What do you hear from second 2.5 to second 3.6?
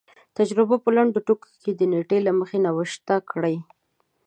نوشته کړي.